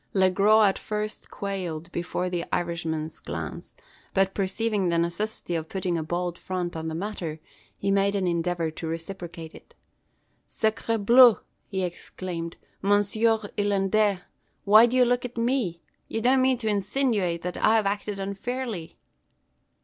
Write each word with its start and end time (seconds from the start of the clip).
Le 0.15 0.31
Gros 0.31 0.63
at 0.65 0.79
first 0.79 1.29
quailed 1.29 1.91
before 1.91 2.27
the 2.27 2.43
Irishman's 2.51 3.19
glance; 3.19 3.75
but, 4.15 4.33
perceiving 4.33 4.89
the 4.89 4.97
necessity 4.97 5.53
of 5.53 5.69
putting 5.69 5.95
a 5.95 6.01
bold 6.01 6.39
front 6.39 6.75
on 6.75 6.87
the 6.87 6.95
matter, 6.95 7.39
he 7.77 7.91
made 7.91 8.15
an 8.15 8.25
endeavour 8.25 8.71
to 8.71 8.87
reciprocate 8.87 9.53
it. 9.53 9.75
"Sacre 10.47 10.97
bleu!" 10.97 11.41
he 11.67 11.83
exclaimed. 11.83 12.57
"Monsieur 12.81 13.37
Irlandais 13.59 14.21
why 14.63 14.87
do 14.87 14.97
you 14.97 15.05
look 15.05 15.23
at 15.23 15.37
me? 15.37 15.83
you 16.07 16.19
don't 16.19 16.41
mean 16.41 16.57
to 16.57 16.67
insinuate 16.67 17.43
that 17.43 17.63
I've 17.63 17.85
acted 17.85 18.17
unfairly?" 18.17 18.97